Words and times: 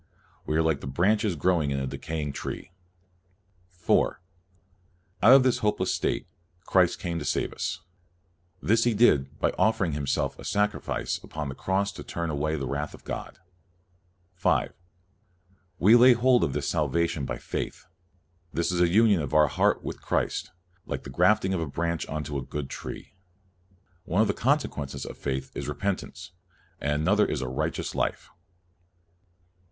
We 0.47 0.57
are 0.57 0.63
like 0.63 0.79
branches 0.79 1.35
growing 1.35 1.69
in 1.69 1.79
a 1.79 1.85
decaying 1.85 2.33
tree. 2.33 2.71
4. 3.69 4.19
Out 5.21 5.33
of 5.33 5.43
this 5.43 5.59
hopeless 5.59 5.93
state, 5.93 6.25
Christ 6.65 6.97
came 6.97 7.19
to 7.19 7.23
save 7.23 7.53
us. 7.53 7.81
This 8.63 8.83
He 8.83 8.95
did 8.95 9.37
by 9.39 9.51
offering 9.59 9.91
io6 9.91 9.93
CALVIN 9.93 9.93
Himself 9.93 10.39
a 10.39 10.43
sacrifice 10.43 11.19
upon 11.23 11.49
the 11.49 11.53
Cross 11.53 11.91
to 11.91 12.03
turn 12.03 12.31
away 12.31 12.55
the 12.55 12.65
wrath 12.65 12.95
of 12.95 13.03
God. 13.03 13.37
5. 14.33 14.73
We 15.77 15.95
lay 15.95 16.13
hold 16.13 16.43
of 16.43 16.53
this 16.53 16.67
salvation 16.67 17.23
by 17.25 17.37
faith. 17.37 17.85
This 18.51 18.71
is 18.71 18.81
a 18.81 18.89
union 18.89 19.21
of 19.21 19.35
our 19.35 19.49
heart 19.49 19.83
with 19.83 20.01
Christ, 20.01 20.49
like 20.87 21.03
the 21.03 21.11
grafting 21.11 21.53
of 21.53 21.61
a 21.61 21.67
branch 21.67 22.05
into 22.09 22.39
a 22.39 22.43
good 22.43 22.71
tree. 22.71 23.13
One 24.05 24.23
of 24.23 24.27
the 24.27 24.33
consequences 24.33 25.05
of 25.05 25.15
faith 25.15 25.51
is 25.53 25.67
repentance, 25.67 26.31
and 26.79 27.03
another 27.03 27.27
is 27.27 27.41
a 27.43 27.47
right 27.47 27.71
eous 27.77 27.93
life. 27.93 28.31